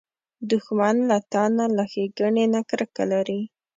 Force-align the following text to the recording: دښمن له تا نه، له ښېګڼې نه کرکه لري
دښمن 0.49 0.95
له 1.09 1.17
تا 1.31 1.43
نه، 1.55 1.65
له 1.77 1.83
ښېګڼې 1.91 2.45
نه 2.53 2.61
کرکه 2.69 3.03
لري 3.13 3.41